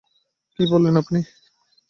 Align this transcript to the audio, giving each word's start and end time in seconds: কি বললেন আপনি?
কি 0.59 0.63
বললেন 0.71 0.95
আপনি? 0.97 1.19